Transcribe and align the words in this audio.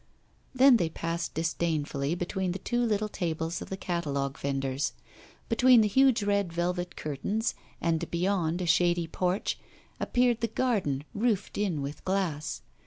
Then 0.55 0.77
they 0.77 0.89
passed 0.89 1.35
disdainfully 1.35 2.15
between 2.15 2.53
the 2.53 2.57
two 2.57 2.83
little 2.83 3.07
tables 3.07 3.61
of 3.61 3.69
the 3.69 3.77
catalogue 3.77 4.35
vendors. 4.39 4.93
Between 5.47 5.81
the 5.81 5.87
huge 5.87 6.23
red 6.23 6.51
velvet 6.51 6.95
curtains 6.95 7.53
and 7.79 8.09
beyond 8.09 8.63
a 8.63 8.65
shady 8.65 9.05
porch 9.05 9.59
appeared 9.99 10.41
the 10.41 10.47
garden, 10.47 11.03
roofed 11.13 11.55
in 11.55 11.83
with 11.83 12.03
glass. 12.03 12.63